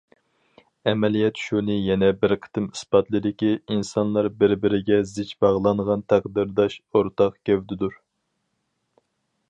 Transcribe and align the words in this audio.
ئەمەلىيەت 0.91 1.41
شۇنى 1.47 1.75
يەنە 1.87 2.07
بىر 2.23 2.33
قېتىم 2.45 2.69
ئىسپاتلىدىكى، 2.77 3.51
ئىنسانلار 3.75 4.31
بىر- 4.39 4.57
بىرىگە 4.65 4.99
زىچ 5.13 5.35
باغلانغان 5.47 6.05
تەقدىرداش 6.15 6.79
ئورتاق 6.89 7.41
گەۋدىدۇر. 7.51 8.01